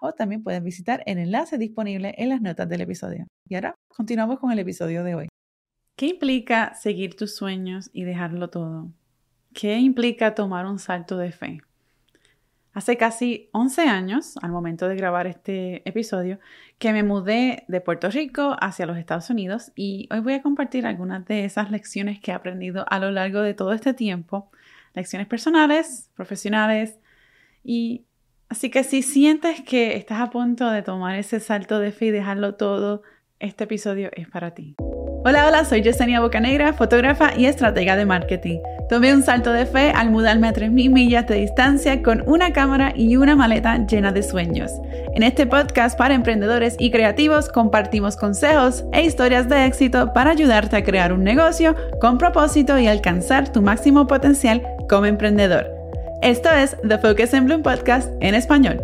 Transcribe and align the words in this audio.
o 0.00 0.12
también 0.12 0.42
puedes 0.42 0.62
visitar 0.62 1.02
el 1.06 1.18
enlace 1.18 1.58
disponible 1.58 2.14
en 2.18 2.28
las 2.28 2.40
notas 2.40 2.68
del 2.68 2.82
episodio. 2.82 3.26
Y 3.48 3.54
ahora 3.54 3.74
continuamos 3.88 4.38
con 4.38 4.52
el 4.52 4.58
episodio 4.58 5.04
de 5.04 5.14
hoy. 5.14 5.28
¿Qué 5.96 6.06
implica 6.06 6.74
seguir 6.74 7.16
tus 7.16 7.34
sueños 7.34 7.90
y 7.92 8.04
dejarlo 8.04 8.50
todo? 8.50 8.92
¿Qué 9.52 9.78
implica 9.78 10.34
tomar 10.34 10.66
un 10.66 10.78
salto 10.78 11.16
de 11.16 11.32
fe? 11.32 11.60
Hace 12.72 12.96
casi 12.96 13.48
11 13.52 13.82
años, 13.88 14.36
al 14.40 14.52
momento 14.52 14.86
de 14.86 14.94
grabar 14.94 15.26
este 15.26 15.82
episodio, 15.88 16.38
que 16.78 16.92
me 16.92 17.02
mudé 17.02 17.64
de 17.66 17.80
Puerto 17.80 18.08
Rico 18.10 18.56
hacia 18.60 18.86
los 18.86 18.98
Estados 18.98 19.30
Unidos 19.30 19.72
y 19.74 20.08
hoy 20.12 20.20
voy 20.20 20.34
a 20.34 20.42
compartir 20.42 20.86
algunas 20.86 21.24
de 21.26 21.44
esas 21.44 21.72
lecciones 21.72 22.20
que 22.20 22.30
he 22.30 22.34
aprendido 22.34 22.84
a 22.88 23.00
lo 23.00 23.10
largo 23.10 23.40
de 23.40 23.54
todo 23.54 23.72
este 23.72 23.94
tiempo, 23.94 24.52
lecciones 24.94 25.26
personales, 25.26 26.12
profesionales 26.14 27.00
y 27.64 28.04
Así 28.48 28.70
que 28.70 28.82
si 28.82 29.02
sientes 29.02 29.60
que 29.60 29.96
estás 29.96 30.20
a 30.20 30.30
punto 30.30 30.70
de 30.70 30.82
tomar 30.82 31.16
ese 31.16 31.38
salto 31.38 31.78
de 31.78 31.92
fe 31.92 32.06
y 32.06 32.10
dejarlo 32.10 32.54
todo, 32.54 33.02
este 33.40 33.64
episodio 33.64 34.10
es 34.14 34.26
para 34.26 34.52
ti. 34.54 34.74
Hola, 35.24 35.46
hola, 35.46 35.64
soy 35.64 35.82
Yesenia 35.82 36.20
Bocanegra, 36.20 36.72
fotógrafa 36.72 37.36
y 37.36 37.44
estratega 37.44 37.96
de 37.96 38.06
marketing. 38.06 38.60
Tomé 38.88 39.12
un 39.12 39.22
salto 39.22 39.52
de 39.52 39.66
fe 39.66 39.90
al 39.90 40.10
mudarme 40.10 40.48
a 40.48 40.54
3.000 40.54 40.90
millas 40.90 41.26
de 41.26 41.34
distancia 41.34 42.02
con 42.02 42.22
una 42.26 42.52
cámara 42.52 42.94
y 42.96 43.16
una 43.16 43.36
maleta 43.36 43.84
llena 43.86 44.12
de 44.12 44.22
sueños. 44.22 44.72
En 45.14 45.22
este 45.22 45.46
podcast 45.46 45.98
para 45.98 46.14
emprendedores 46.14 46.76
y 46.78 46.90
creativos 46.90 47.50
compartimos 47.50 48.16
consejos 48.16 48.84
e 48.92 49.02
historias 49.02 49.48
de 49.48 49.66
éxito 49.66 50.12
para 50.14 50.30
ayudarte 50.30 50.76
a 50.76 50.84
crear 50.84 51.12
un 51.12 51.22
negocio 51.22 51.76
con 52.00 52.16
propósito 52.16 52.78
y 52.78 52.86
alcanzar 52.86 53.52
tu 53.52 53.60
máximo 53.60 54.06
potencial 54.06 54.62
como 54.88 55.04
emprendedor. 55.04 55.77
Esto 56.22 56.50
es 56.50 56.76
The 56.86 56.98
Focus 56.98 57.32
in 57.32 57.44
Bloom 57.44 57.62
Podcast 57.62 58.10
en 58.20 58.34
español. 58.34 58.80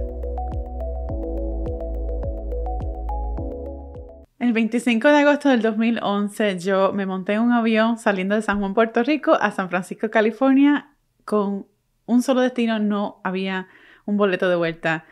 El 4.38 4.52
25 4.52 5.08
de 5.08 5.18
agosto 5.18 5.48
del 5.48 5.60
2011 5.60 6.60
yo 6.60 6.92
me 6.92 7.06
monté 7.06 7.32
en 7.32 7.41
un 7.41 7.50
avión 7.50 7.98
saliendo 7.98 8.36
de 8.36 8.42
San 8.42 8.60
Juan, 8.60 8.72
Puerto 8.72 9.02
Rico 9.02 9.34
a 9.34 9.50
San 9.50 9.68
Francisco, 9.68 10.10
California 10.10 10.94
con 11.24 11.66
un 12.06 12.22
solo 12.22 12.41
destino, 12.41 12.78
no 12.78 13.20
había 13.24 13.66
un 14.06 14.16
boleto 14.16 14.48
de 14.48 14.54
vuelta. 14.54 15.04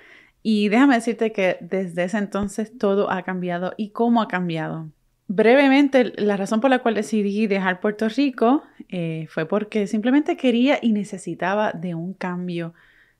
Y 0.45 0.69
déjame 0.69 0.95
decirte 0.95 1.33
que 1.33 1.59
desde 1.61 2.05
ese 2.05 2.19
entonces 2.19 2.79
todo 2.79 3.11
ha 3.11 3.23
cambiado 3.23 3.75
y 3.77 3.91
cómo 3.91 4.23
ha 4.23 4.29
cambiado. 4.29 4.91
Brevemente, 5.35 6.13
la 6.19 6.37
razón 6.37 6.61
por 6.61 6.69
la 6.69 6.81
cual 6.81 6.95
decidí 6.95 7.47
dejar 7.47 7.81
Puerto 7.81 8.07
Rico 8.11 8.65
eh, 8.91 9.27
fue 9.31 9.47
porque 9.47 9.87
simplemente 9.87 10.37
quería 10.37 10.79
y 10.83 10.93
necesitaba 10.93 11.73
de 11.73 11.95
un 11.95 12.13
cambio. 12.13 12.75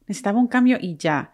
Necesitaba 0.07 0.39
un 0.39 0.47
cambio 0.47 0.77
y 0.79 0.99
ya. 0.99 1.33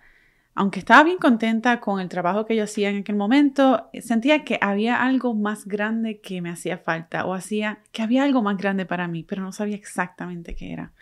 Aunque 0.55 0.79
estaba 0.79 1.03
bien 1.03 1.19
contenta 1.19 1.81
con 1.81 1.99
el 1.99 2.09
trabajo 2.09 2.47
que 2.47 2.55
yo 2.55 2.63
hacía 2.63 2.91
en 2.91 2.99
aquel 2.99 3.17
momento, 3.17 3.91
sentía 4.01 4.45
que 4.45 4.57
había 4.61 5.03
algo 5.03 5.35
más 5.35 5.67
grande 5.67 6.21
que 6.21 6.41
me 6.41 6.51
hacía 6.51 6.79
falta 6.79 7.27
o 7.27 7.35
hacía 7.35 7.81
que 7.91 8.03
había 8.03 8.23
algo 8.23 8.41
más 8.43 8.57
grande 8.57 8.87
para 8.87 9.09
mí, 9.09 9.25
pero 9.25 9.43
no 9.43 9.51
sabía 9.51 9.75
exactamente 9.75 10.55
qué 10.55 10.73
era. 10.73 10.93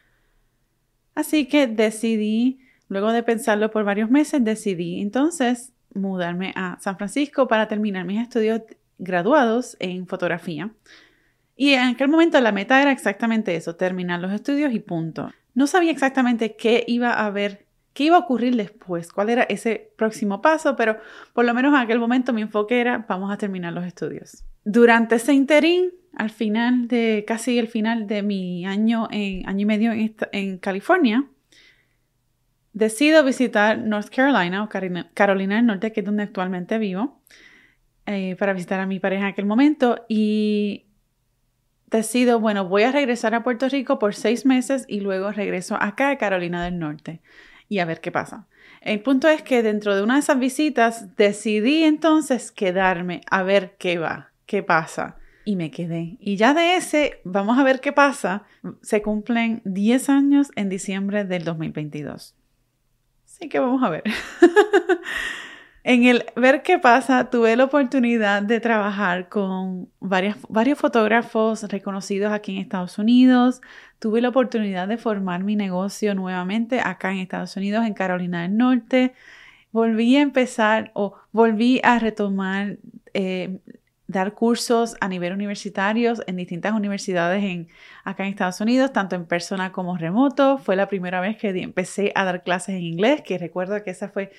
Así 1.15 1.49
que 1.49 1.67
decidí, 1.67 2.61
luego 2.89 3.13
de 3.13 3.23
pensarlo 3.23 3.71
por 3.71 3.85
varios 3.85 4.11
meses, 4.11 4.43
decidí 4.43 5.03
entonces 5.03 5.75
mudarme 5.93 6.55
a 6.57 6.79
San 6.81 6.97
Francisco 6.97 7.47
para 7.47 7.69
terminar 7.69 8.07
mis 8.07 8.23
estudios 8.23 8.63
graduados 8.99 9.77
en 9.81 10.07
fotografía. 10.07 10.71
Y 11.57 11.73
en 11.73 11.83
aquel 11.83 12.09
momento 12.09 12.41
la 12.41 12.53
meta 12.53 12.81
era 12.81 12.93
exactamente 12.93 13.57
eso, 13.57 13.77
terminar 13.77 14.21
los 14.21 14.33
estudios 14.33 14.73
y 14.75 14.81
punto. 14.81 15.33
No 15.55 15.67
sabía 15.67 15.91
exactamente 15.91 16.55
qué 16.57 16.85
iba 16.87 17.13
a 17.13 17.27
haber, 17.27 17.67
qué 17.95 18.05
iba 18.05 18.17
a 18.17 18.21
ocurrir 18.21 18.57
después, 18.57 19.11
cuál 19.11 19.31
era 19.31 19.45
ese 19.45 19.91
próximo 19.97 20.43
paso, 20.43 20.77
pero 20.77 20.99
por 21.33 21.47
lo 21.47 21.55
menos 21.55 21.73
en 21.73 21.81
aquel 21.81 21.99
momento 21.99 22.35
mi 22.35 22.43
enfoque 22.43 22.81
era 22.81 23.07
vamos 23.09 23.33
a 23.33 23.39
terminar 23.39 23.73
los 23.73 23.87
estudios. 23.87 24.45
Durante 24.65 25.15
ese 25.15 25.33
interín, 25.33 25.93
al 26.15 26.31
final 26.31 26.89
de 26.89 27.25
casi 27.27 27.59
el 27.59 27.69
final 27.69 28.07
de 28.07 28.23
mi 28.23 28.67
año 28.67 29.09
en 29.11 29.49
año 29.49 29.63
y 29.63 29.67
medio 29.67 29.93
en, 29.93 30.15
en 30.33 30.59
California, 30.59 31.25
decido 32.77 33.25
visitar 33.25 33.79
North 33.79 34.11
Carolina 34.15 34.63
o 34.63 34.69
Carolina 34.69 35.57
del 35.57 35.67
Norte, 35.67 35.93
que 35.93 36.01
es 36.01 36.07
donde 36.07 36.25
actualmente 36.25 36.77
vivo. 36.77 37.23
Eh, 38.07 38.37
para 38.39 38.53
visitar 38.53 38.79
a 38.79 38.87
mi 38.87 39.01
pareja 39.01 39.23
en 39.23 39.29
aquel 39.29 39.47
momento 39.47 40.05
y 40.09 40.87
decido, 41.91 42.39
bueno, 42.39 42.69
voy 42.69 42.85
a 42.85 42.93
regresar 42.93 43.35
a 43.35 43.43
Puerto 43.43 43.69
Rico 43.69 43.99
por 43.99 44.15
seis 44.15 44.47
meses 44.47 44.85
y 44.89 45.01
luego 45.01 45.33
regreso 45.33 45.77
acá 45.81 46.11
a 46.11 46.19
Carolina 46.19 46.65
del 46.65 46.79
Norte 46.79 47.21
y 47.69 47.81
a 47.81 47.85
ver 47.85 48.01
qué 48.01 48.13
pasa. 48.13 48.47
El 48.81 49.01
punto 49.03 49.29
es 49.29 49.43
que 49.43 49.65
dentro 49.65 49.97
de 49.97 50.05
una 50.05 50.15
de 50.15 50.21
esas 50.21 50.39
visitas 50.39 51.17
decidí 51.17 51.83
entonces 51.83 52.53
quedarme 52.53 53.23
a 53.29 53.43
ver 53.43 53.75
qué 53.77 53.99
va, 53.99 54.31
qué 54.47 54.63
pasa. 54.63 55.17
Y 55.45 55.57
me 55.57 55.73
quedé. 55.73 56.17
Y 56.21 56.37
ya 56.37 56.55
de 56.55 56.77
ese, 56.77 57.21
vamos 57.25 57.59
a 57.59 57.65
ver 57.65 57.81
qué 57.81 57.93
pasa, 57.93 58.45
se 58.83 59.03
cumplen 59.03 59.63
10 59.65 60.09
años 60.11 60.51
en 60.55 60.69
diciembre 60.69 61.25
del 61.25 61.43
2022. 61.43 62.37
Así 63.25 63.49
que 63.49 63.59
vamos 63.59 63.83
a 63.83 63.91
ver. 63.91 64.05
En 65.89 66.03
el 66.05 66.25
ver 66.35 66.65
qué 66.65 66.81
pasa, 66.81 67.31
tuve 67.31 67.55
la 67.55 67.63
oportunidad 67.63 68.43
de 68.43 68.59
trabajar 68.59 69.29
con 69.29 69.89
varios 70.01 70.79
fotógrafos 70.81 71.63
reconocidos 71.63 72.33
aquí 72.33 72.57
en 72.57 72.59
Estados 72.59 72.99
Unidos. 72.99 73.61
Tuve 74.01 74.21
la 74.21 74.31
oportunidad 74.31 74.89
de 74.89 74.97
formar 74.97 75.45
mi 75.45 75.55
negocio 75.55 76.17
nuevamente 76.17 76.81
acá 76.81 77.13
en 77.13 77.19
Estados 77.19 77.57
Unidos, 77.57 77.87
en 77.87 77.95
Carolina 77.95 78.43
del 78.43 78.57
Norte. 78.57 79.15
Volví 79.71 80.17
a 80.17 80.23
empezar 80.23 80.91
o 80.95 81.15
volví 81.31 81.81
a 81.85 82.01
retomar, 82.01 82.79
eh, 83.15 83.61
dar 84.09 84.35
cursos 84.35 84.97
a 85.01 85.07
nivel 85.07 85.33
universitario 85.35 86.15
en 86.27 86.35
distintas 86.35 86.73
universidades 86.73 87.45
en, 87.45 87.69
acá 88.03 88.25
en 88.25 88.31
Estados 88.31 88.61
Unidos, 88.61 88.93
tanto 88.93 89.15
en 89.15 89.25
persona 89.25 89.71
como 89.71 89.97
remoto. 89.97 90.59
Fue 90.59 90.75
la 90.75 90.89
primera 90.89 91.21
vez 91.21 91.37
que 91.37 91.51
empecé 91.51 92.11
a 92.17 92.25
dar 92.25 92.43
clases 92.43 92.75
en 92.75 92.83
inglés, 92.83 93.23
que 93.23 93.39
recuerdo 93.39 93.81
que 93.85 93.91
esa 93.91 94.09
fue 94.09 94.33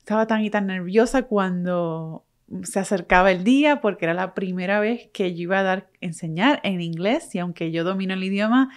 estaba 0.00 0.26
tan 0.26 0.42
y 0.42 0.50
tan 0.50 0.66
nerviosa 0.66 1.22
cuando 1.22 2.24
se 2.64 2.80
acercaba 2.80 3.30
el 3.30 3.44
día 3.44 3.80
porque 3.80 4.06
era 4.06 4.14
la 4.14 4.34
primera 4.34 4.80
vez 4.80 5.08
que 5.12 5.34
yo 5.34 5.42
iba 5.42 5.60
a 5.60 5.62
dar 5.62 5.88
enseñar 6.00 6.60
en 6.64 6.80
inglés 6.80 7.32
y 7.34 7.38
aunque 7.38 7.70
yo 7.70 7.84
domino 7.84 8.14
el 8.14 8.24
idioma, 8.24 8.70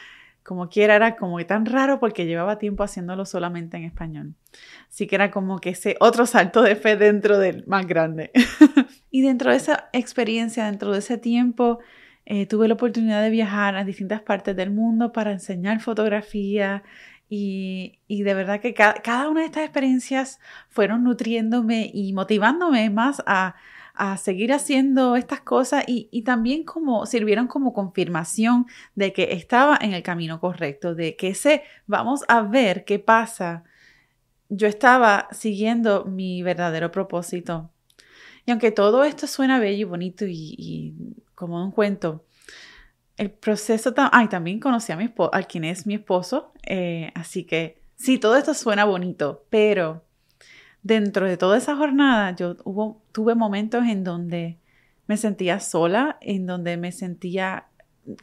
como 0.43 0.69
quiera 0.69 0.95
era 0.95 1.15
como 1.15 1.37
que 1.37 1.45
tan 1.45 1.65
raro 1.65 1.99
porque 1.99 2.25
llevaba 2.25 2.59
tiempo 2.59 2.83
haciéndolo 2.83 3.25
solamente 3.25 3.77
en 3.77 3.85
español. 3.85 4.35
Así 4.89 5.07
que 5.07 5.15
era 5.15 5.31
como 5.31 5.59
que 5.59 5.69
ese 5.69 5.95
otro 5.99 6.25
salto 6.25 6.61
de 6.61 6.75
fe 6.75 6.97
dentro 6.97 7.39
del 7.39 7.65
más 7.65 7.87
grande. 7.87 8.31
y 9.09 9.21
dentro 9.21 9.51
de 9.51 9.57
esa 9.57 9.89
experiencia, 9.93 10.65
dentro 10.65 10.91
de 10.91 10.99
ese 10.99 11.17
tiempo, 11.17 11.79
eh, 12.25 12.45
tuve 12.45 12.67
la 12.67 12.75
oportunidad 12.75 13.23
de 13.23 13.29
viajar 13.29 13.75
a 13.75 13.83
distintas 13.83 14.21
partes 14.21 14.55
del 14.55 14.71
mundo 14.71 15.11
para 15.11 15.31
enseñar 15.31 15.79
fotografía, 15.81 16.83
y, 17.29 17.99
de 18.23 18.33
verdad 18.33 18.61
que 18.61 18.73
cada, 18.73 19.29
una 19.29 19.41
de 19.41 19.47
estas 19.47 19.63
experiencias 19.63 20.39
fueron 20.69 21.03
nutriéndome 21.03 21.89
y 21.93 22.13
motivándome 22.13 22.89
más 22.89 23.23
a, 23.25 23.55
seguir 24.17 24.51
haciendo 24.53 25.15
estas 25.15 25.41
cosas 25.41 25.83
y, 25.87 26.21
también 26.23 26.63
como 26.63 27.05
sirvieron 27.05 27.47
como 27.47 27.73
confirmación 27.73 28.65
de 28.95 29.13
que 29.13 29.33
estaba 29.33 29.77
en 29.81 29.93
el 29.93 30.03
camino 30.03 30.39
correcto, 30.39 30.95
de 30.95 31.15
que 31.15 31.29
ese 31.29 31.63
vamos 31.87 32.23
a 32.27 32.41
ver 32.41 32.85
qué 32.85 32.99
pasa. 32.99 33.63
Yo 34.49 34.67
estaba 34.67 35.27
siguiendo 35.31 36.05
mi 36.05 36.43
verdadero 36.43 36.91
propósito. 36.91 37.71
Y 38.45 38.51
aunque 38.51 38.71
todo 38.71 39.03
esto 39.03 39.27
suena 39.27 39.59
bello 39.59 39.81
y 39.81 39.83
bonito 39.89 40.25
y, 40.25 40.55
y 40.57 40.95
como 41.35 41.63
un 41.63 41.71
cuento, 41.71 42.25
el 43.17 43.31
proceso, 43.31 43.93
ay, 44.11 44.27
también 44.27 44.59
conocí 44.59 44.91
a 44.91 44.97
mi 44.97 45.05
esposo, 45.05 45.31
a 45.33 45.43
quien 45.43 45.63
es 45.65 45.85
mi 45.85 45.95
esposo, 45.95 46.52
eh, 46.65 47.11
así 47.15 47.43
que 47.45 47.81
sí, 47.95 48.17
todo 48.17 48.35
esto 48.35 48.53
suena 48.53 48.85
bonito, 48.85 49.45
pero 49.49 50.03
dentro 50.81 51.27
de 51.27 51.37
toda 51.37 51.57
esa 51.57 51.75
jornada 51.75 52.35
yo 52.35 52.57
hubo, 52.63 53.01
tuve 53.11 53.35
momentos 53.35 53.85
en 53.85 54.03
donde 54.03 54.59
me 55.07 55.17
sentía 55.17 55.59
sola, 55.59 56.17
en 56.21 56.45
donde 56.45 56.77
me 56.77 56.91
sentía 56.91 57.67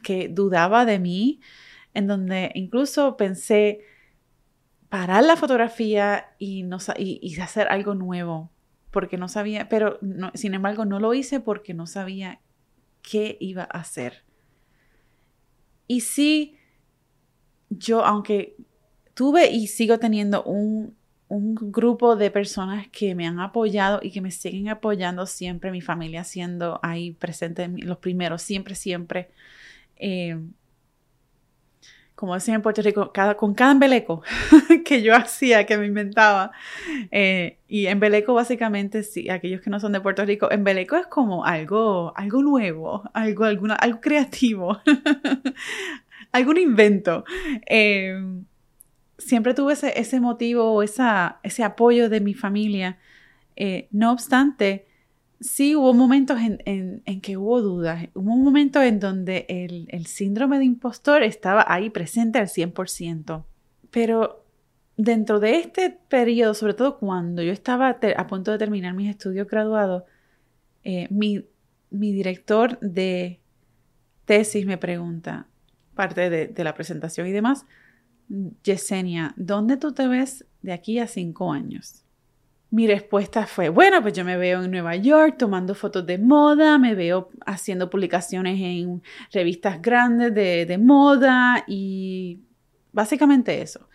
que 0.03 0.27
dudaba 0.29 0.85
de 0.85 0.99
mí, 0.99 1.39
en 1.93 2.07
donde 2.07 2.51
incluso 2.55 3.17
pensé 3.17 3.81
parar 4.89 5.23
la 5.23 5.35
fotografía 5.37 6.33
y, 6.37 6.63
no, 6.63 6.77
y 6.97 7.39
hacer 7.39 7.67
algo 7.69 7.95
nuevo. 7.95 8.51
porque 8.91 9.17
no 9.17 9.29
sabía, 9.29 9.69
pero 9.69 9.99
sin 10.33 10.53
embargo 10.53 10.83
no 10.85 10.99
lo 10.99 11.13
hice 11.13 11.39
porque 11.39 11.73
no 11.73 11.87
sabía 11.87 12.41
qué 13.01 13.37
iba 13.39 13.63
a 13.63 13.79
hacer. 13.79 14.23
Y 15.87 16.01
sí, 16.01 16.57
yo, 17.71 18.05
aunque 18.05 18.55
tuve 19.13 19.49
y 19.49 19.67
sigo 19.67 19.97
teniendo 19.97 20.43
un, 20.43 20.95
un 21.27 21.55
grupo 21.55 22.15
de 22.15 22.29
personas 22.29 22.87
que 22.89 23.15
me 23.15 23.25
han 23.25 23.39
apoyado 23.39 23.99
y 24.03 24.11
que 24.11 24.21
me 24.21 24.31
siguen 24.31 24.69
apoyando 24.69 25.25
siempre, 25.25 25.71
mi 25.71 25.81
familia 25.81 26.23
siendo 26.23 26.79
ahí 26.83 27.11
presente, 27.13 27.67
los 27.69 27.97
primeros, 27.97 28.41
siempre, 28.41 28.75
siempre. 28.75 29.29
Eh, 29.95 30.37
como 32.21 32.35
decía 32.35 32.53
en 32.53 32.61
Puerto 32.61 32.83
Rico, 32.83 33.11
cada, 33.11 33.35
con 33.35 33.55
cada 33.55 33.71
embeleco 33.71 34.21
que 34.85 35.01
yo 35.01 35.15
hacía, 35.15 35.65
que 35.65 35.75
me 35.79 35.87
inventaba. 35.87 36.51
Eh, 37.09 37.57
y 37.67 37.87
embeleco 37.87 38.35
básicamente, 38.35 39.01
sí, 39.01 39.27
aquellos 39.29 39.61
que 39.61 39.71
no 39.71 39.79
son 39.79 39.91
de 39.91 40.01
Puerto 40.01 40.23
Rico, 40.23 40.51
embeleco 40.51 40.97
es 40.97 41.07
como 41.07 41.45
algo, 41.45 42.13
algo 42.15 42.43
nuevo, 42.43 43.09
algo, 43.15 43.45
alguna, 43.45 43.73
algo 43.73 44.01
creativo, 44.01 44.79
algún 46.31 46.57
invento. 46.57 47.23
Eh, 47.67 48.15
siempre 49.17 49.53
tuve 49.53 49.73
ese, 49.73 49.99
ese 49.99 50.19
motivo, 50.19 50.83
esa, 50.83 51.39
ese 51.43 51.63
apoyo 51.63 52.09
de 52.09 52.21
mi 52.21 52.33
familia. 52.33 52.97
Eh, 53.55 53.87
no 53.91 54.11
obstante, 54.11 54.87
sí 55.41 55.75
hubo 55.75 55.93
momentos 55.93 56.39
en, 56.39 57.01
que 57.21 57.37
hubo 57.37 57.61
dudas. 57.61 58.07
Hubo 58.13 58.33
un 58.33 58.43
momento 58.43 58.81
en 58.81 58.99
donde 58.99 59.45
el, 59.49 60.05
síndrome 60.05 60.59
de 60.59 60.65
impostor 60.65 61.23
estaba 61.23 61.65
ahí 61.67 61.89
presente 61.89 62.39
al 62.39 62.47
100%. 62.47 63.43
Pero 63.89 64.45
dentro 64.97 65.39
de 65.39 65.55
este 65.55 65.89
periodo, 65.89 66.53
sobre 66.53 66.75
todo 66.75 66.97
cuando 66.99 67.41
yo 67.41 67.51
estaba 67.51 67.99
a 68.15 68.27
punto 68.27 68.51
de 68.51 68.57
terminar 68.57 68.93
mis 68.93 69.09
estudios 69.09 69.47
graduados, 69.47 70.03
eh, 70.83 71.07
mi, 71.09 71.45
director 71.89 72.79
de 72.79 73.41
tesis 74.25 74.65
me 74.65 74.77
pregunta, 74.77 75.47
parte 75.95 76.29
de, 76.29 76.47
de 76.47 76.63
la 76.63 76.73
presentación 76.73 77.27
y 77.27 77.31
demás, 77.31 77.65
Yesenia, 78.63 79.33
¿dónde 79.35 79.77
tú 79.77 79.93
te 79.93 80.07
ves 80.07 80.45
de 80.61 80.73
aquí 80.73 80.99
a 80.99 81.07
cinco 81.07 81.51
años? 81.51 82.03
Mi 82.69 82.87
respuesta 82.87 83.45
fue, 83.47 83.67
bueno, 83.67 84.01
pues 84.01 84.13
yo 84.13 84.23
me 84.23 84.37
veo 84.37 84.63
en 84.63 84.71
Nueva 84.71 84.95
York 84.95 85.35
tomando 85.37 85.75
fotos 85.75 86.05
de 86.05 86.17
moda, 86.17 86.77
me 86.77 86.95
veo 86.95 87.29
haciendo 87.45 87.89
publicaciones 87.89 88.57
en 88.61 89.03
revistas 89.33 89.81
grandes 89.81 90.33
de, 90.33 90.77
moda 90.77 91.65
y 91.67 92.39
básicamente 92.93 93.61
eso. 93.61 93.89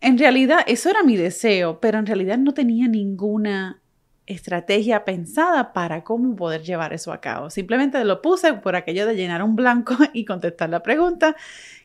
En 0.00 0.18
realidad, 0.18 0.60
eso 0.66 0.90
era 0.90 1.04
mi 1.04 1.16
deseo, 1.16 1.78
pero 1.80 1.98
en 1.98 2.06
realidad 2.06 2.38
no 2.38 2.52
tenía 2.52 2.88
ninguna 2.88 3.80
estrategia 4.26 5.04
pensada 5.04 5.72
para 5.72 6.04
cómo 6.04 6.36
poder 6.36 6.62
llevar 6.62 6.92
eso 6.92 7.12
a 7.12 7.20
cabo. 7.20 7.50
Simplemente 7.50 8.04
lo 8.04 8.20
puse 8.22 8.54
por 8.54 8.76
aquello 8.76 9.06
de 9.06 9.14
llenar 9.14 9.42
un 9.42 9.56
blanco 9.56 9.96
y 10.12 10.24
contestar 10.24 10.70
la 10.70 10.82
pregunta, 10.82 11.36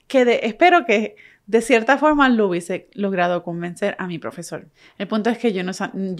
que 0.08 0.42
espero 0.44 0.86
que 0.86 1.16
de 1.48 1.62
cierta 1.62 1.98
forma 1.98 2.30
lo 2.30 2.48
hubiese 2.48 2.90
logrado 2.94 3.44
convencer 3.44 3.96
a 4.00 4.08
mi 4.08 4.20
profesor. 4.20 4.68
El 4.98 5.08
punto 5.08 5.30
es 5.30 5.38
que 5.38 5.54
yo 5.54 5.64
no, 5.64 5.72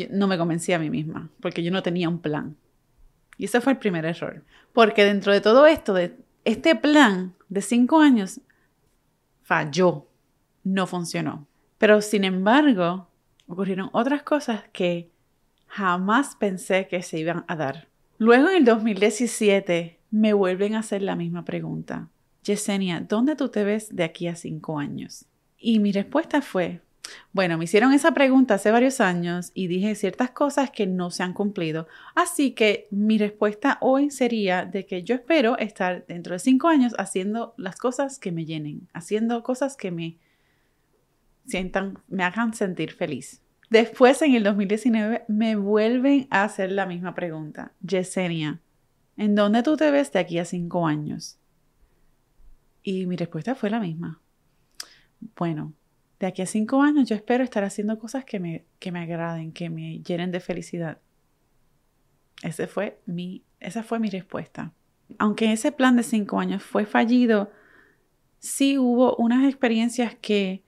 no 0.10 0.28
me 0.28 0.38
convencí 0.38 0.74
a 0.74 0.80
mí 0.80 0.90
misma, 0.90 1.30
porque 1.40 1.64
yo 1.64 1.72
no 1.72 1.84
tenía 1.84 2.10
un 2.10 2.20
plan. 2.20 2.56
Y 3.38 3.46
ese 3.46 3.62
fue 3.62 3.74
el 3.74 3.80
primer 3.80 4.06
error. 4.06 4.44
Porque 4.74 5.06
dentro 5.06 5.34
de 5.34 5.42
todo 5.42 5.66
esto, 5.66 5.94
de 5.94 6.16
este 6.46 6.76
plan 6.76 7.34
de 7.50 7.62
cinco 7.62 8.00
años, 8.00 8.42
falló, 9.44 10.08
no 10.64 10.86
funcionó. 10.88 11.48
Pero 11.78 12.02
sin 12.02 12.24
embargo, 12.24 13.08
ocurrieron 13.48 13.90
otras 13.94 14.24
cosas 14.24 14.64
que 14.72 15.11
jamás 15.72 16.36
pensé 16.36 16.88
que 16.88 17.02
se 17.02 17.18
iban 17.18 17.46
a 17.48 17.56
dar. 17.56 17.88
Luego 18.18 18.50
en 18.50 18.58
el 18.58 18.66
2017 18.66 20.00
me 20.12 20.34
vuelven 20.34 20.76
a 20.76 20.80
hacer 20.80 21.02
la 21.02 21.16
misma 21.16 21.46
pregunta. 21.46 22.10
Yesenia, 22.44 23.00
¿dónde 23.00 23.38
tú 23.38 23.48
te 23.50 23.64
ves 23.64 23.96
de 23.96 24.04
aquí 24.04 24.28
a 24.28 24.36
cinco 24.36 24.80
años? 24.80 25.26
Y 25.58 25.80
mi 25.80 25.94
respuesta 25.94 26.42
fue, 26.42 26.82
bueno, 27.32 27.58
me 27.58 27.64
hicieron 27.64 27.94
esa 27.94 28.14
pregunta 28.14 28.56
hace 28.56 28.70
varios 28.70 29.00
años 29.00 29.52
y 29.54 29.68
dije 29.68 29.96
ciertas 29.96 30.32
cosas 30.32 30.72
que 30.72 30.88
no 30.88 31.10
se 31.10 31.24
han 31.24 31.34
cumplido. 31.34 31.88
Así 32.16 32.52
que 32.52 32.88
mi 32.92 33.18
respuesta 33.18 33.78
hoy 33.80 34.12
sería 34.12 34.66
de 34.66 34.86
que 34.86 35.04
yo 35.04 35.16
espero 35.16 35.58
estar 35.58 36.06
dentro 36.06 36.34
de 36.34 36.40
cinco 36.40 36.68
años 36.68 36.94
haciendo 36.98 37.54
las 37.56 37.78
cosas 37.78 38.20
que 38.20 38.34
me 38.34 38.44
llenen, 38.44 38.90
haciendo 38.94 39.42
cosas 39.42 39.78
que 39.78 39.92
me 39.92 40.18
sientan, 41.46 42.00
me 42.10 42.26
hagan 42.26 42.54
sentir 42.54 42.92
feliz. 42.92 43.42
Después, 43.72 44.22
en 44.22 44.36
el 44.36 44.44
2019, 44.44 45.24
me 45.30 45.56
vuelven 45.56 46.28
a 46.30 46.44
hacer 46.44 46.74
la 46.74 46.86
misma 46.86 47.16
pregunta. 47.16 47.72
Yesenia, 47.80 48.60
¿en 49.16 49.34
dónde 49.34 49.64
tú 49.64 49.78
te 49.78 49.90
ves 49.92 50.12
de 50.12 50.20
aquí 50.20 50.40
a 50.40 50.46
cinco 50.46 50.86
años? 50.86 51.40
Y 52.84 53.06
mi 53.06 53.16
respuesta 53.16 53.56
fue 53.56 53.70
la 53.70 53.80
misma. 53.80 54.20
Bueno, 55.38 55.74
de 56.20 56.28
aquí 56.28 56.42
a 56.42 56.48
cinco 56.48 56.82
años 56.82 57.08
yo 57.08 57.16
espero 57.16 57.46
estar 57.46 57.64
haciendo 57.64 57.98
cosas 57.98 58.26
que 58.26 58.42
me, 58.42 58.66
que 58.78 58.92
me 58.92 59.00
agraden, 59.00 59.54
que 59.54 59.70
me 59.70 60.00
llenen 60.00 60.32
de 60.32 60.42
felicidad. 60.42 60.98
Ese 62.44 62.68
fue 62.68 63.00
mi, 63.06 63.46
esa 63.62 63.84
fue 63.84 64.00
mi 64.00 64.10
respuesta. 64.10 64.74
Aunque 65.18 65.50
ese 65.54 65.72
plan 65.72 65.96
de 65.96 66.04
cinco 66.04 66.42
años 66.42 66.62
fue 66.62 66.86
fallido, 66.86 67.50
sí 68.38 68.78
hubo 68.78 69.16
unas 69.16 69.46
experiencias 69.46 70.14
que 70.20 70.62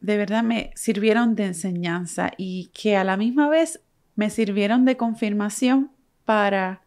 de 0.00 0.16
verdad 0.16 0.42
me 0.42 0.70
sirvieron 0.74 1.34
de 1.34 1.46
enseñanza 1.46 2.32
y 2.36 2.70
que 2.74 2.96
a 2.96 3.04
la 3.04 3.16
misma 3.16 3.48
vez 3.48 3.80
me 4.14 4.30
sirvieron 4.30 4.84
de 4.84 4.96
confirmación 4.96 5.90
para 6.24 6.82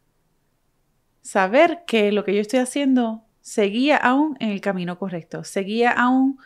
saber 1.21 1.83
que 1.85 2.11
lo 2.11 2.23
que 2.23 2.33
yo 2.33 2.41
estoy 2.41 2.59
haciendo 2.59 3.23
seguía 3.41 3.97
aún 3.97 4.37
en 4.39 4.49
el 4.49 4.61
camino 4.61 4.97
correcto, 4.97 5.43
seguía 5.43 5.91
aún 5.91 6.39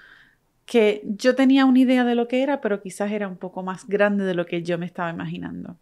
que 0.66 1.02
yo 1.06 1.36
tenía 1.36 1.66
una 1.66 1.80
idea 1.80 2.04
de 2.06 2.16
lo 2.16 2.28
que 2.28 2.42
era, 2.42 2.62
pero 2.62 2.82
quizás 2.82 3.12
era 3.12 3.28
un 3.28 3.38
poco 3.38 3.64
más 3.64 3.88
grande 3.88 4.24
de 4.24 4.34
lo 4.34 4.46
que 4.46 4.64
yo 4.64 4.78
me 4.78 4.86
estaba 4.86 5.10
imaginando. 5.10 5.78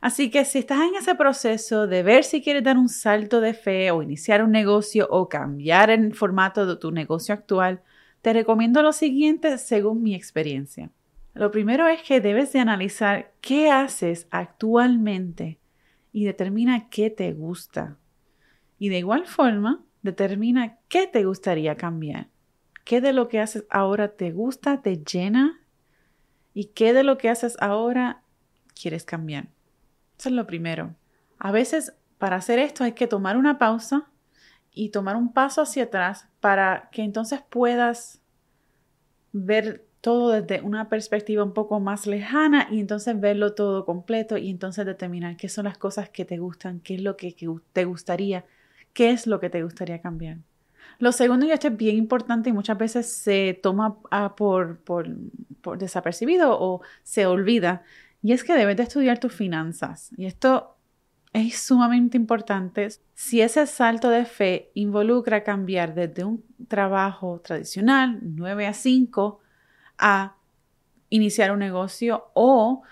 Así 0.00 0.30
que 0.30 0.44
si 0.44 0.58
estás 0.58 0.80
en 0.80 0.94
ese 0.94 1.14
proceso 1.14 1.86
de 1.86 2.02
ver 2.02 2.24
si 2.24 2.42
quieres 2.42 2.62
dar 2.62 2.76
un 2.76 2.88
salto 2.88 3.40
de 3.40 3.54
fe 3.54 3.90
o 3.90 4.02
iniciar 4.02 4.42
un 4.42 4.52
negocio 4.52 5.08
o 5.10 5.28
cambiar 5.28 5.90
el 5.90 6.14
formato 6.14 6.66
de 6.66 6.76
tu 6.76 6.92
negocio 6.92 7.34
actual, 7.34 7.82
te 8.26 8.32
recomiendo 8.32 8.82
lo 8.82 8.92
siguiente 8.92 9.56
según 9.56 10.02
mi 10.02 10.12
experiencia. 10.12 10.90
Lo 11.32 11.52
primero 11.52 11.86
es 11.86 12.02
que 12.02 12.20
debes 12.20 12.52
de 12.52 12.58
analizar 12.58 13.30
qué 13.40 13.70
haces 13.70 14.26
actualmente 14.32 15.60
y 16.12 16.24
determina 16.24 16.88
qué 16.88 17.08
te 17.08 17.32
gusta. 17.32 17.98
Y 18.80 18.88
de 18.88 18.98
igual 18.98 19.28
forma, 19.28 19.84
Determina 20.02 20.78
qué 20.88 21.06
te 21.06 21.24
gustaría 21.24 21.76
cambiar. 21.76 22.26
¿Qué 22.84 23.00
de 23.00 23.12
lo 23.12 23.28
que 23.28 23.38
haces 23.38 23.64
ahora 23.70 24.08
te 24.16 24.32
gusta, 24.32 24.82
te 24.82 24.96
llena? 25.04 25.60
¿Y 26.52 26.64
qué 26.64 26.92
de 26.92 27.04
lo 27.04 27.18
que 27.18 27.28
haces 27.28 27.56
ahora 27.60 28.22
quieres 28.74 29.04
cambiar? 29.04 29.50
Eso 30.18 30.30
es 30.30 30.34
lo 30.34 30.48
primero. 30.48 30.96
A 31.38 31.52
veces 31.52 31.94
para 32.18 32.34
hacer 32.34 32.58
esto 32.58 32.82
hay 32.82 32.92
que 32.92 33.06
tomar 33.06 33.36
una 33.36 33.58
pausa 33.58 34.10
y 34.76 34.90
tomar 34.90 35.16
un 35.16 35.32
paso 35.32 35.62
hacia 35.62 35.84
atrás 35.84 36.28
para 36.38 36.90
que 36.92 37.02
entonces 37.02 37.40
puedas 37.48 38.20
ver 39.32 39.84
todo 40.00 40.30
desde 40.30 40.60
una 40.60 40.88
perspectiva 40.88 41.42
un 41.42 41.54
poco 41.54 41.80
más 41.80 42.06
lejana 42.06 42.68
y 42.70 42.78
entonces 42.78 43.18
verlo 43.18 43.54
todo 43.54 43.84
completo 43.84 44.36
y 44.36 44.50
entonces 44.50 44.86
determinar 44.86 45.36
qué 45.36 45.48
son 45.48 45.64
las 45.64 45.78
cosas 45.78 46.10
que 46.10 46.24
te 46.24 46.38
gustan, 46.38 46.78
qué 46.80 46.94
es 46.94 47.02
lo 47.02 47.16
que, 47.16 47.34
te 47.72 47.84
gustaría 47.84 48.44
¿Qué 48.92 49.10
es 49.10 49.26
lo 49.26 49.40
que 49.40 49.50
te 49.50 49.62
gustaría 49.62 50.00
cambiar? 50.00 50.38
Lo 50.98 51.12
segundo, 51.12 51.44
y 51.44 51.50
esto 51.50 51.68
es 51.68 51.76
bien 51.76 51.96
importante 51.96 52.48
y 52.48 52.54
muchas 52.54 52.78
veces 52.78 53.06
se 53.06 53.58
toma 53.62 53.98
por, 54.36 54.78
por, 54.78 55.06
por 55.60 55.76
desapercibido 55.76 56.56
o 56.58 56.80
se 57.02 57.26
olvida, 57.26 57.82
y 58.22 58.32
es 58.32 58.42
que 58.42 58.54
debes 58.54 58.78
de 58.78 58.84
estudiar 58.84 59.18
tus 59.18 59.34
finanzas. 59.34 60.12
Y 60.16 60.24
esto 60.24 60.75
es 61.36 61.58
sumamente 61.58 62.16
importante. 62.16 62.88
Si 63.14 63.42
ese 63.42 63.66
salto 63.66 64.08
de 64.08 64.24
fe 64.24 64.70
involucra 64.72 65.44
cambiar 65.44 65.94
desde 65.94 66.24
un 66.24 66.42
trabajo 66.66 67.40
tradicional, 67.44 68.18
9 68.22 68.66
a 68.66 68.72
5, 68.72 69.40
a 69.98 70.36
iniciar 71.10 71.52
un 71.52 71.58
negocio, 71.58 72.30
o 72.32 72.82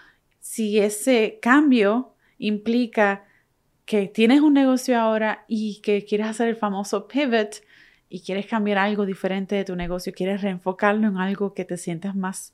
si 0.41 0.79
ese 0.79 1.39
cambio 1.41 2.15
implica 2.37 3.25
que 3.87 4.09
tienes 4.09 4.43
un 4.43 4.53
negocio 4.53 5.01
ahora 5.01 5.45
y 5.49 5.81
que 5.81 6.05
quieres 6.05 6.27
hacer 6.27 6.49
el 6.49 6.57
famoso 6.57 7.09
pivot 7.09 7.63
y 8.11 8.21
quieres 8.21 8.47
cambiar 8.47 8.77
algo 8.77 9.07
diferente 9.07 9.57
de 9.57 9.65
tu 9.65 9.75
negocio, 9.75 10.13
quieres 10.15 10.43
reenfocarlo 10.43 11.09
en 11.09 11.17
algo 11.17 11.55
que 11.55 11.65
te 11.65 11.79
sientas 11.79 12.15
más, 12.15 12.53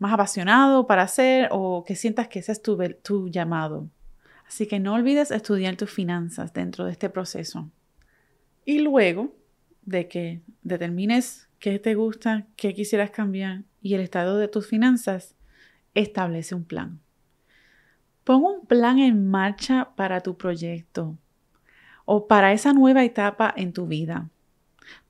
más 0.00 0.12
apasionado 0.12 0.88
para 0.88 1.02
hacer 1.02 1.48
o 1.52 1.84
que 1.84 1.94
sientas 1.94 2.26
que 2.26 2.40
ese 2.40 2.50
es 2.50 2.60
tu, 2.60 2.76
tu 3.02 3.28
llamado. 3.28 3.88
Así 4.48 4.66
que 4.66 4.80
no 4.80 4.94
olvides 4.94 5.30
estudiar 5.30 5.76
tus 5.76 5.90
finanzas 5.90 6.54
dentro 6.54 6.86
de 6.86 6.92
este 6.92 7.10
proceso. 7.10 7.70
Y 8.64 8.78
luego 8.78 9.36
de 9.82 10.08
que 10.08 10.40
determines 10.62 11.48
qué 11.58 11.78
te 11.78 11.94
gusta, 11.94 12.46
qué 12.56 12.72
quisieras 12.72 13.10
cambiar 13.10 13.64
y 13.82 13.94
el 13.94 14.00
estado 14.00 14.38
de 14.38 14.48
tus 14.48 14.66
finanzas, 14.66 15.36
establece 15.94 16.54
un 16.54 16.64
plan. 16.64 17.00
Pon 18.24 18.42
un 18.42 18.66
plan 18.66 18.98
en 18.98 19.28
marcha 19.28 19.90
para 19.96 20.22
tu 20.22 20.36
proyecto 20.38 21.18
o 22.06 22.26
para 22.26 22.52
esa 22.52 22.72
nueva 22.72 23.04
etapa 23.04 23.52
en 23.54 23.74
tu 23.74 23.86
vida. 23.86 24.30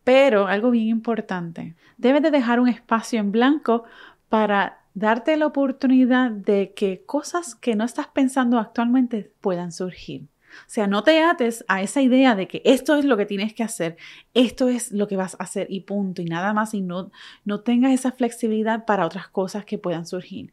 Pero 0.03 0.49
algo 0.49 0.73
bien 0.73 0.89
importante, 0.89 1.77
debes 1.97 2.23
de 2.23 2.33
dejar 2.33 2.59
un 2.59 2.69
espacio 2.69 3.21
en 3.21 3.31
blanco 3.31 3.85
para 4.29 4.81
darte 4.99 5.37
la 5.37 5.47
oportunidad 5.47 6.31
de 6.31 6.73
que 6.75 7.05
cosas 7.07 7.55
que 7.55 7.77
no 7.77 7.85
estás 7.85 8.09
pensando 8.09 8.59
actualmente 8.59 9.33
puedan 9.41 9.71
surgir. 9.71 10.27
O 10.67 10.71
sea, 10.71 10.87
no 10.87 11.05
te 11.05 11.23
ates 11.23 11.65
a 11.69 11.83
esa 11.83 12.03
idea 12.03 12.35
de 12.35 12.49
que 12.49 12.63
esto 12.65 12.97
es 12.97 13.05
lo 13.05 13.17
que 13.17 13.27
tienes 13.27 13.55
que 13.55 13.63
hacer, 13.63 13.97
esto 14.35 14.69
es 14.69 14.91
lo 14.91 15.07
que 15.07 15.17
vas 15.17 15.35
a 15.35 15.45
hacer 15.45 15.69
y 15.71 15.83
punto, 15.83 16.21
y 16.21 16.25
nada 16.25 16.53
más, 16.53 16.75
y 16.75 16.81
no, 16.81 17.13
no 17.45 17.61
tengas 17.61 17.93
esa 17.93 18.13
flexibilidad 18.13 18.85
para 18.87 19.07
otras 19.07 19.29
cosas 19.29 19.65
que 19.65 19.79
puedan 19.79 20.07
surgir. 20.07 20.53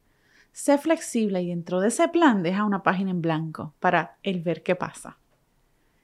Sé 0.52 0.78
flexible 0.78 1.42
y 1.42 1.48
dentro 1.48 1.80
de 1.80 1.88
ese 1.88 2.08
plan 2.08 2.44
deja 2.44 2.66
una 2.66 2.84
página 2.84 3.12
en 3.12 3.22
blanco 3.22 3.74
para 3.80 4.18
el 4.22 4.42
ver 4.42 4.62
qué 4.62 4.76
pasa. 4.76 5.18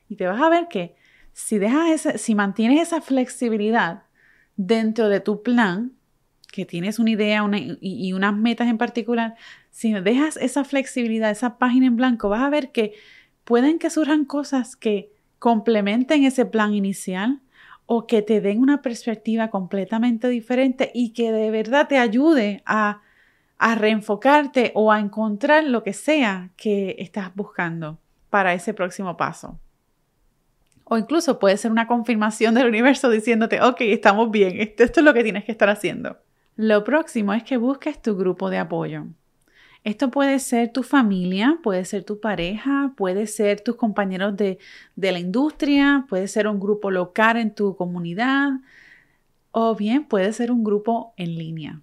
Y 0.09 0.15
te 0.15 0.25
vas 0.25 0.41
a 0.41 0.49
ver 0.49 0.67
que 0.67 0.95
si, 1.31 1.59
dejas 1.59 1.89
ese, 1.89 2.17
si 2.17 2.33
mantienes 2.33 2.81
esa 2.81 3.01
flexibilidad 3.01 4.03
dentro 4.55 5.09
de 5.09 5.19
tu 5.19 5.43
plan, 5.43 5.93
que 6.51 6.65
tienes 6.65 6.99
una 6.99 7.11
idea 7.11 7.43
y 7.79 8.13
unas 8.13 8.35
metas 8.35 8.67
en 8.67 8.77
particular, 8.77 9.35
si 9.71 9.93
dejas 9.93 10.37
esa 10.37 10.63
flexibilidad, 10.63 11.31
esa 11.31 11.57
página 11.57 11.87
en 11.87 11.95
blanco, 11.95 12.29
vas 12.29 12.43
a 12.43 12.49
ver 12.49 12.71
que 12.71 12.93
pueden 13.43 13.79
que 13.79 13.89
surjan 13.89 14.25
cosas 14.25 14.75
que 14.75 15.11
complementen 15.39 16.23
ese 16.23 16.45
plan 16.45 16.73
inicial 16.73 17.41
o 17.85 18.05
que 18.05 18.21
te 18.21 18.41
den 18.41 18.59
una 18.59 18.81
perspectiva 18.81 19.49
completamente 19.49 20.29
diferente 20.29 20.91
y 20.93 21.13
que 21.13 21.31
de 21.31 21.51
verdad 21.51 21.87
te 21.87 21.97
ayude 21.97 22.61
a, 22.65 23.01
a 23.57 23.75
reenfocarte 23.75 24.71
o 24.75 24.91
a 24.91 24.99
encontrar 24.99 25.63
lo 25.63 25.83
que 25.83 25.93
sea 25.93 26.51
que 26.57 26.95
estás 26.99 27.33
buscando 27.35 27.99
para 28.29 28.53
ese 28.53 28.73
próximo 28.73 29.17
paso. 29.17 29.59
O 30.85 30.97
incluso 30.97 31.39
puede 31.39 31.57
ser 31.57 31.71
una 31.71 31.87
confirmación 31.87 32.53
del 32.53 32.67
universo 32.67 33.09
diciéndote, 33.09 33.61
ok, 33.61 33.81
estamos 33.81 34.29
bien, 34.29 34.59
esto, 34.59 34.83
esto 34.83 34.99
es 34.99 35.05
lo 35.05 35.13
que 35.13 35.23
tienes 35.23 35.45
que 35.45 35.51
estar 35.51 35.69
haciendo. 35.69 36.17
Lo 36.55 36.83
próximo 36.83 37.33
es 37.33 37.43
que 37.43 37.57
busques 37.57 38.01
tu 38.01 38.15
grupo 38.15 38.49
de 38.49 38.57
apoyo. 38.57 39.05
Esto 39.83 40.11
puede 40.11 40.37
ser 40.39 40.71
tu 40.71 40.83
familia, 40.83 41.57
puede 41.63 41.85
ser 41.85 42.03
tu 42.03 42.19
pareja, 42.19 42.93
puede 42.95 43.25
ser 43.25 43.61
tus 43.61 43.77
compañeros 43.77 44.37
de, 44.37 44.59
la 44.95 45.17
industria, 45.17 46.05
puede 46.07 46.27
ser 46.27 46.47
un 46.47 46.59
grupo 46.59 46.91
local 46.91 47.37
en 47.37 47.55
tu 47.55 47.75
comunidad 47.75 48.51
o 49.51 49.75
bien 49.75 50.05
puede 50.05 50.33
ser 50.33 50.51
un 50.51 50.63
grupo 50.63 51.13
en 51.17 51.35
línea. 51.35 51.81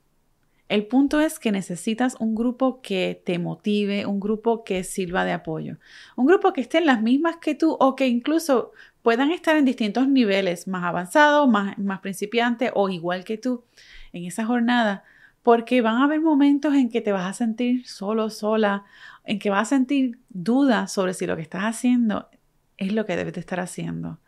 El 0.69 0.87
punto 0.87 1.21
es 1.21 1.39
que 1.39 1.51
necesitas 1.51 2.15
un 2.21 2.35
grupo 2.35 2.81
que 2.83 3.21
te 3.25 3.39
motive, 3.39 4.07
un 4.07 4.21
grupo 4.21 4.65
que 4.65 4.85
sirva 4.85 5.25
de 5.25 5.33
apoyo, 5.33 5.79
un 6.15 6.27
grupo 6.27 6.53
que 6.53 6.61
esté 6.61 6.79
en 6.79 6.87
las 6.87 7.03
mismas 7.03 7.39
que 7.39 7.55
tú 7.55 7.77
o 7.81 7.97
que 7.97 8.07
incluso 8.07 8.73
puedan 9.03 9.33
estar 9.33 9.57
en 9.57 9.65
distintos 9.65 10.07
niveles, 10.09 10.69
más 10.69 10.85
avanzados, 10.85 11.49
más, 11.49 11.79
más 11.79 12.01
principiantes 12.01 12.71
o 12.75 12.91
igual 12.91 13.25
que 13.25 13.39
tú 13.39 13.65
en 14.13 14.25
esa 14.25 14.45
jornada 14.47 15.05
porque 15.43 15.81
van 15.81 15.97
a 15.97 16.05
haber 16.05 16.21
momentos 16.21 16.75
en 16.75 16.91
que 16.91 17.01
te 17.01 17.13
vas 17.13 17.25
a 17.25 17.33
sentir 17.33 17.87
solo, 17.87 18.29
sola, 18.29 18.85
en 19.25 19.39
que 19.39 19.51
vas 19.51 19.69
a 19.69 19.77
sentir 19.77 20.19
dudas 20.29 20.93
sobre 20.93 21.15
si 21.15 21.27
lo 21.27 21.37
que 21.37 21.43
estás 21.43 21.63
haciendo 21.63 22.29
es 22.77 22.93
lo 22.93 23.07
que 23.07 23.17
debes 23.17 23.33
de 23.33 23.41
estar 23.41 23.61
haciendo. 23.61 24.19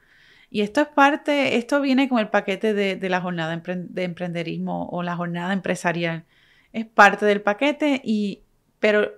Y 0.51 0.63
esto 0.63 0.81
es 0.81 0.89
parte, 0.89 1.57
esto 1.57 1.81
viene 1.81 2.09
con 2.09 2.19
el 2.19 2.29
paquete 2.29 2.75
de, 2.75 3.09
la 3.09 3.21
jornada 3.21 3.55
de 3.55 4.03
emprenderismo 4.03 4.89
o 4.89 5.03
la 5.03 5.15
jornada 5.15 5.53
empresarial. 5.53 6.25
Es 6.73 6.87
parte 6.87 7.27
del 7.27 7.43
paquete 7.43 8.01
y, 8.03 8.41
pero 8.79 9.13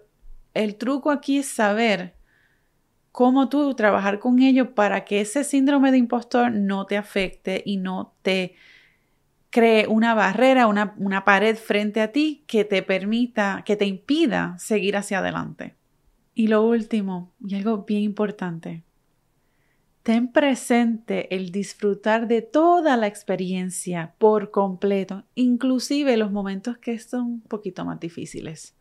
el 0.54 0.76
truco 0.76 1.10
aquí 1.10 1.38
es 1.38 1.46
saber 1.46 2.14
cómo 3.12 3.48
tú 3.48 3.74
trabajar 3.74 4.18
con 4.18 4.40
ello 4.40 4.74
para 4.74 5.04
que 5.04 5.20
ese 5.20 5.44
síndrome 5.44 5.90
de 5.92 5.98
impostor 5.98 6.50
no 6.50 6.86
te 6.86 6.96
afecte 6.96 7.62
y 7.64 7.76
no 7.76 8.14
te 8.22 8.54
cree 9.52 9.86
una 9.86 10.14
barrera, 10.14 10.66
una, 10.66 10.94
una 10.96 11.24
pared 11.24 11.56
frente 11.56 12.00
a 12.00 12.10
ti 12.10 12.42
que 12.46 12.64
te 12.64 12.82
permita, 12.82 13.62
que 13.66 13.76
te 13.76 13.84
impida 13.84 14.56
seguir 14.58 14.96
hacia 14.96 15.18
adelante. 15.18 15.76
Y 16.34 16.46
lo 16.48 16.62
último, 16.66 17.34
y 17.38 17.54
algo 17.54 17.84
bien 17.84 18.00
importante, 18.00 18.82
ten 20.02 20.32
presente 20.32 21.34
el 21.34 21.52
disfrutar 21.52 22.26
de 22.28 22.40
toda 22.40 22.96
la 22.96 23.06
experiencia 23.06 24.14
por 24.18 24.50
completo, 24.50 25.24
inclusive 25.34 26.16
los 26.16 26.32
momentos 26.32 26.78
que 26.78 26.98
son 26.98 27.24
un 27.24 27.40
poquito 27.42 27.84
más 27.84 28.00
difíciles. 28.00 28.74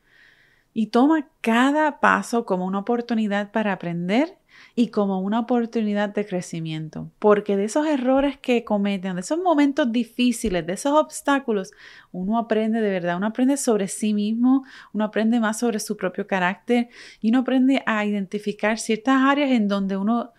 Y 0.73 0.87
toma 0.87 1.27
cada 1.41 1.99
paso 1.99 2.45
como 2.45 2.65
una 2.65 2.79
oportunidad 2.79 3.51
para 3.51 3.73
aprender 3.73 4.37
y 4.75 4.87
como 4.89 5.19
una 5.19 5.39
oportunidad 5.39 6.09
de 6.09 6.25
crecimiento, 6.25 7.11
porque 7.19 7.57
de 7.57 7.65
esos 7.65 7.87
errores 7.87 8.37
que 8.37 8.63
cometen, 8.63 9.15
de 9.15 9.21
esos 9.21 9.39
momentos 9.39 9.91
difíciles, 9.91 10.65
de 10.65 10.73
esos 10.73 10.93
obstáculos, 10.93 11.71
uno 12.11 12.37
aprende 12.37 12.81
de 12.81 12.89
verdad, 12.89 13.17
uno 13.17 13.27
aprende 13.27 13.57
sobre 13.57 13.87
sí 13.87 14.13
mismo, 14.13 14.63
uno 14.93 15.05
aprende 15.05 15.39
más 15.39 15.59
sobre 15.59 15.79
su 15.79 15.97
propio 15.97 16.27
carácter 16.27 16.89
y 17.21 17.29
uno 17.29 17.39
aprende 17.39 17.83
a 17.85 18.05
identificar 18.05 18.77
ciertas 18.79 19.21
áreas 19.21 19.51
en 19.51 19.67
donde 19.67 19.97
uno 19.97 20.31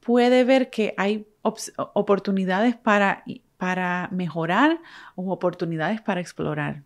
puede 0.00 0.44
ver 0.44 0.70
que 0.70 0.94
hay 0.96 1.26
oportunidades 1.42 2.76
para, 2.76 3.24
para 3.56 4.08
mejorar 4.12 4.80
o 5.14 5.32
oportunidades 5.32 6.00
para 6.00 6.20
explorar. 6.20 6.84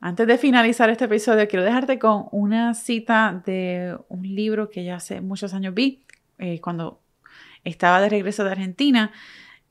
Antes 0.00 0.28
de 0.28 0.38
finalizar 0.38 0.90
este 0.90 1.06
episodio, 1.06 1.48
quiero 1.48 1.64
dejarte 1.64 1.98
con 1.98 2.26
una 2.30 2.74
cita 2.74 3.42
de 3.44 3.96
un 4.08 4.22
libro 4.22 4.70
que 4.70 4.84
ya 4.84 4.96
hace 4.96 5.20
muchos 5.20 5.54
años 5.54 5.74
vi 5.74 6.04
eh, 6.38 6.60
cuando 6.60 7.00
estaba 7.64 8.00
de 8.00 8.08
regreso 8.08 8.44
de 8.44 8.52
Argentina 8.52 9.10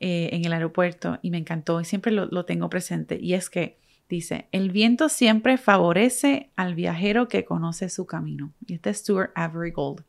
eh, 0.02 0.30
en 0.34 0.44
el 0.44 0.52
aeropuerto 0.52 1.18
y 1.22 1.32
me 1.32 1.38
encantó 1.38 1.80
y 1.80 1.86
siempre 1.86 2.12
lo, 2.12 2.26
lo 2.26 2.44
tengo 2.44 2.70
presente. 2.70 3.18
Y 3.22 3.36
es 3.36 3.50
que 3.50 3.80
dice, 4.10 4.50
el 4.52 4.70
viento 4.70 5.08
siempre 5.08 5.58
favorece 5.58 6.52
al 6.58 6.76
viajero 6.76 7.30
que 7.30 7.46
conoce 7.46 7.88
su 7.88 8.06
camino. 8.06 8.52
Y 8.66 8.74
este 8.74 8.90
es 8.90 8.98
Stuart 8.98 9.32
Avery 9.34 9.72
Gold. 9.72 10.04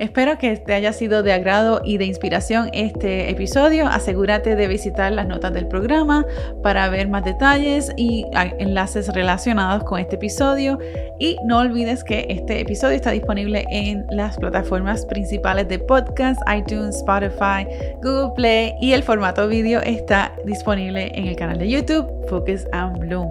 Espero 0.00 0.38
que 0.38 0.56
te 0.56 0.72
haya 0.72 0.94
sido 0.94 1.22
de 1.22 1.34
agrado 1.34 1.82
y 1.84 1.98
de 1.98 2.06
inspiración 2.06 2.70
este 2.72 3.28
episodio. 3.28 3.86
Asegúrate 3.86 4.56
de 4.56 4.66
visitar 4.66 5.12
las 5.12 5.28
notas 5.28 5.52
del 5.52 5.68
programa 5.68 6.24
para 6.62 6.88
ver 6.88 7.06
más 7.08 7.22
detalles 7.22 7.92
y 7.98 8.24
enlaces 8.58 9.08
relacionados 9.08 9.84
con 9.84 10.00
este 10.00 10.16
episodio. 10.16 10.78
Y 11.18 11.36
no 11.44 11.58
olvides 11.58 12.02
que 12.02 12.24
este 12.30 12.60
episodio 12.60 12.96
está 12.96 13.10
disponible 13.10 13.66
en 13.70 14.06
las 14.08 14.38
plataformas 14.38 15.04
principales 15.04 15.68
de 15.68 15.78
podcast, 15.78 16.40
iTunes, 16.50 16.96
Spotify, 16.96 17.66
Google 18.02 18.32
Play 18.34 18.72
y 18.80 18.94
el 18.94 19.02
formato 19.02 19.48
vídeo 19.48 19.82
está 19.82 20.32
disponible 20.46 21.12
en 21.14 21.26
el 21.26 21.36
canal 21.36 21.58
de 21.58 21.68
YouTube 21.68 22.08
Focus 22.30 22.66
and 22.72 23.00
Bloom. 23.00 23.28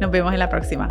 Nos 0.00 0.10
vemos 0.10 0.32
en 0.32 0.40
la 0.40 0.48
próxima. 0.48 0.88